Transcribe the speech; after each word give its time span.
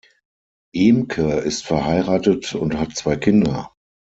Ehmke 0.73 1.31
ist 1.41 1.63
verheiratet 1.63 2.55
und 2.55 2.75
hat 2.75 2.95
zwei 2.95 3.17
Kinder. 3.17 3.71